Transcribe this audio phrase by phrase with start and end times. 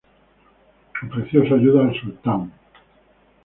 [1.05, 2.51] Ofreció su ayuda al Sultán.